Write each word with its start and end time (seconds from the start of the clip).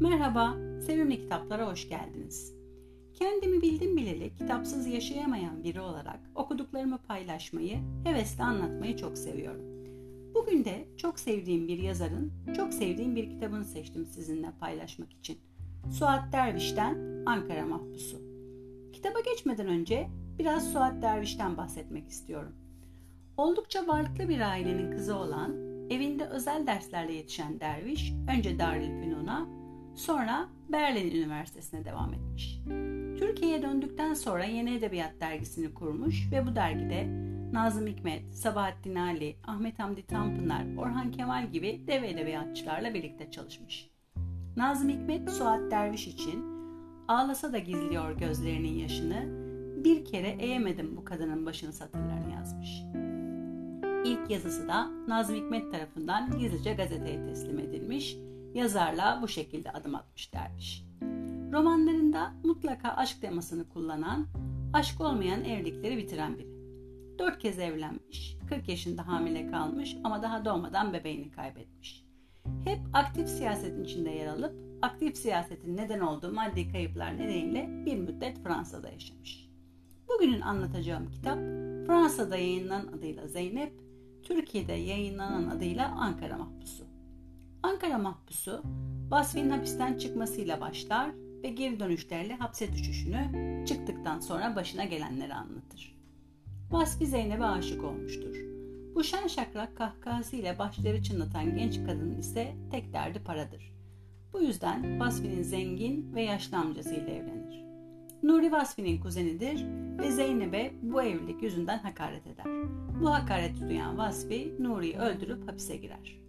Merhaba, 0.00 0.56
sevimli 0.86 1.20
kitaplara 1.20 1.70
hoş 1.70 1.88
geldiniz. 1.88 2.54
Kendimi 3.14 3.62
bildim 3.62 3.96
bileli 3.96 4.34
kitapsız 4.34 4.86
yaşayamayan 4.86 5.64
biri 5.64 5.80
olarak 5.80 6.20
okuduklarımı 6.34 6.98
paylaşmayı, 6.98 7.78
hevesle 8.04 8.44
anlatmayı 8.44 8.96
çok 8.96 9.18
seviyorum. 9.18 9.64
Bugün 10.34 10.64
de 10.64 10.88
çok 10.96 11.20
sevdiğim 11.20 11.68
bir 11.68 11.78
yazarın, 11.78 12.32
çok 12.56 12.74
sevdiğim 12.74 13.16
bir 13.16 13.30
kitabını 13.30 13.64
seçtim 13.64 14.06
sizinle 14.06 14.52
paylaşmak 14.60 15.12
için. 15.12 15.38
Suat 15.90 16.32
Derviş'ten 16.32 17.24
Ankara 17.26 17.66
Mahpusu. 17.66 18.18
Kitaba 18.92 19.20
geçmeden 19.20 19.66
önce 19.66 20.08
biraz 20.38 20.72
Suat 20.72 21.02
Derviş'ten 21.02 21.56
bahsetmek 21.56 22.08
istiyorum. 22.08 22.52
Oldukça 23.36 23.86
varlıklı 23.86 24.28
bir 24.28 24.40
ailenin 24.40 24.90
kızı 24.90 25.16
olan, 25.16 25.54
evinde 25.90 26.24
özel 26.24 26.66
derslerle 26.66 27.12
yetişen 27.12 27.60
Derviş, 27.60 28.12
önce 28.36 28.58
Darülfünun'a, 28.58 29.59
sonra 29.94 30.48
Berlin 30.68 31.10
Üniversitesi'ne 31.10 31.84
devam 31.84 32.14
etmiş. 32.14 32.60
Türkiye'ye 33.18 33.62
döndükten 33.62 34.14
sonra 34.14 34.44
Yeni 34.44 34.74
Edebiyat 34.74 35.20
dergisini 35.20 35.74
kurmuş 35.74 36.32
ve 36.32 36.46
bu 36.46 36.56
dergide 36.56 37.06
Nazım 37.52 37.86
Hikmet, 37.86 38.34
Sabahattin 38.34 38.94
Ali, 38.94 39.36
Ahmet 39.46 39.78
Hamdi 39.78 40.06
Tanpınar, 40.06 40.76
Orhan 40.76 41.10
Kemal 41.10 41.50
gibi 41.50 41.80
dev 41.86 42.02
edebiyatçılarla 42.02 42.94
birlikte 42.94 43.30
çalışmış. 43.30 43.90
Nazım 44.56 44.88
Hikmet 44.88 45.30
Suat 45.30 45.70
Derviş 45.70 46.06
için 46.06 46.44
ağlasa 47.08 47.52
da 47.52 47.58
gizliyor 47.58 48.18
gözlerinin 48.18 48.78
yaşını, 48.78 49.50
bir 49.84 50.04
kere 50.04 50.28
eğemedim 50.28 50.96
bu 50.96 51.04
kadının 51.04 51.46
başını 51.46 51.72
satırlarını 51.72 52.32
yazmış. 52.32 52.82
İlk 54.04 54.30
yazısı 54.30 54.68
da 54.68 54.90
Nazım 55.08 55.36
Hikmet 55.36 55.72
tarafından 55.72 56.38
gizlice 56.38 56.72
gazeteye 56.74 57.24
teslim 57.26 57.58
edilmiş, 57.58 58.16
yazarla 58.54 59.18
bu 59.22 59.28
şekilde 59.28 59.70
adım 59.72 59.94
atmış 59.94 60.34
dermiş. 60.34 60.84
Romanlarında 61.52 62.32
mutlaka 62.44 62.88
aşk 62.88 63.20
temasını 63.20 63.68
kullanan, 63.68 64.26
aşk 64.72 65.00
olmayan 65.00 65.44
evlilikleri 65.44 65.96
bitiren 65.96 66.38
biri. 66.38 66.50
Dört 67.18 67.38
kez 67.38 67.58
evlenmiş, 67.58 68.36
40 68.48 68.68
yaşında 68.68 69.06
hamile 69.06 69.50
kalmış 69.50 69.96
ama 70.04 70.22
daha 70.22 70.44
doğmadan 70.44 70.92
bebeğini 70.92 71.30
kaybetmiş. 71.30 72.04
Hep 72.64 72.78
aktif 72.92 73.28
siyasetin 73.28 73.84
içinde 73.84 74.10
yer 74.10 74.26
alıp 74.26 74.54
aktif 74.82 75.16
siyasetin 75.16 75.76
neden 75.76 76.00
olduğu 76.00 76.32
maddi 76.32 76.72
kayıplar 76.72 77.18
nedeniyle 77.18 77.84
bir 77.86 77.96
müddet 77.96 78.42
Fransa'da 78.42 78.88
yaşamış. 78.88 79.50
Bugünün 80.08 80.40
anlatacağım 80.40 81.10
kitap 81.10 81.38
Fransa'da 81.86 82.36
yayınlanan 82.36 82.86
adıyla 82.86 83.26
Zeynep, 83.26 83.72
Türkiye'de 84.22 84.72
yayınlanan 84.72 85.48
adıyla 85.48 85.88
Ankara 85.88 86.38
Mahpusu. 86.38 86.89
Ankara 87.62 87.98
Mahpusu, 87.98 88.62
Basfi'nin 89.10 89.50
hapisten 89.50 89.98
çıkmasıyla 89.98 90.60
başlar 90.60 91.10
ve 91.42 91.48
geri 91.48 91.80
dönüşlerle 91.80 92.34
hapse 92.34 92.72
düşüşünü, 92.72 93.64
çıktıktan 93.66 94.20
sonra 94.20 94.56
başına 94.56 94.84
gelenleri 94.84 95.34
anlatır. 95.34 95.96
Vasfi 96.70 97.06
Zeynep'e 97.06 97.44
aşık 97.44 97.84
olmuştur. 97.84 98.36
Bu 98.94 99.04
şen 99.04 99.26
şakrak 99.26 99.76
kahkahasıyla 99.76 100.58
başları 100.58 101.02
çınlatan 101.02 101.56
genç 101.56 101.76
kadının 101.86 102.18
ise 102.18 102.54
tek 102.70 102.92
derdi 102.92 103.24
paradır. 103.24 103.72
Bu 104.32 104.40
yüzden 104.40 105.00
Vasfi'nin 105.00 105.42
zengin 105.42 106.14
ve 106.14 106.22
yaşlı 106.22 106.56
amcasıyla 106.56 107.12
evlenir. 107.12 107.64
Nuri 108.22 108.52
Vasfi'nin 108.52 109.00
kuzenidir 109.00 109.66
ve 109.98 110.10
Zeynep'e 110.10 110.72
bu 110.82 111.02
evlilik 111.02 111.42
yüzünden 111.42 111.78
hakaret 111.78 112.26
eder. 112.26 112.46
Bu 113.00 113.10
hakareti 113.10 113.68
duyan 113.68 113.98
Vasfi 113.98 114.54
Nuri'yi 114.58 114.96
öldürüp 114.96 115.48
hapise 115.48 115.76
girer. 115.76 116.20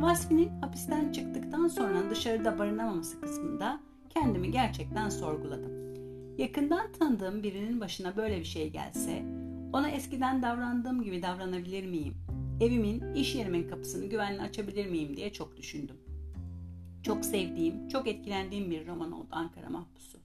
Vasfi'nin 0.00 0.60
hapisten 0.60 1.12
çıktıktan 1.12 1.68
sonra 1.68 2.10
dışarıda 2.10 2.58
barınamaması 2.58 3.20
kısmında 3.20 3.80
kendimi 4.08 4.50
gerçekten 4.50 5.08
sorguladım. 5.08 5.72
Yakından 6.38 6.92
tanıdığım 6.92 7.42
birinin 7.42 7.80
başına 7.80 8.16
böyle 8.16 8.38
bir 8.38 8.44
şey 8.44 8.70
gelse, 8.70 9.22
ona 9.72 9.90
eskiden 9.90 10.42
davrandığım 10.42 11.02
gibi 11.02 11.22
davranabilir 11.22 11.86
miyim? 11.86 12.14
Evimin, 12.60 13.14
iş 13.14 13.34
yerimin 13.34 13.68
kapısını 13.68 14.06
güvenle 14.06 14.42
açabilir 14.42 14.86
miyim 14.86 15.16
diye 15.16 15.32
çok 15.32 15.56
düşündüm. 15.56 15.96
Çok 17.02 17.24
sevdiğim, 17.24 17.88
çok 17.88 18.08
etkilendiğim 18.08 18.70
bir 18.70 18.86
roman 18.86 19.12
oldu 19.12 19.28
Ankara 19.30 19.68
Mahpusu. 19.68 20.18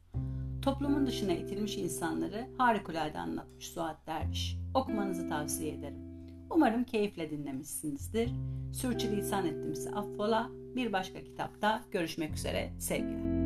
Toplumun 0.61 1.07
dışına 1.07 1.33
itilmiş 1.33 1.77
insanları 1.77 2.47
harikulade 2.57 3.19
anlatmış 3.19 3.67
Suat 3.67 4.07
Derviş. 4.07 4.57
Okumanızı 4.73 5.29
tavsiye 5.29 5.73
ederim. 5.73 6.06
Umarım 6.49 6.83
keyifle 6.83 7.29
dinlemişsinizdir. 7.29 8.29
Sürçülisan 8.73 9.45
ettimse 9.45 9.91
affola. 9.91 10.49
Bir 10.75 10.93
başka 10.93 11.23
kitapta 11.23 11.83
görüşmek 11.91 12.33
üzere. 12.33 12.69
Sevgiler. 12.79 13.36